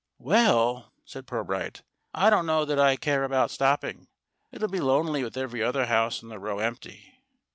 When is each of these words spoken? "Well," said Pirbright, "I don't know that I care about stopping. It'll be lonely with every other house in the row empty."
"Well," 0.17 0.93
said 1.05 1.27
Pirbright, 1.27 1.83
"I 2.11 2.31
don't 2.31 2.47
know 2.47 2.65
that 2.65 2.79
I 2.79 2.95
care 2.95 3.23
about 3.23 3.51
stopping. 3.51 4.07
It'll 4.51 4.67
be 4.67 4.79
lonely 4.79 5.23
with 5.23 5.37
every 5.37 5.61
other 5.61 5.85
house 5.85 6.23
in 6.23 6.29
the 6.29 6.39
row 6.39 6.57
empty." 6.57 7.19